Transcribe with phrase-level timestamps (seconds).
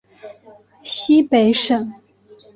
[0.83, 1.93] 西北省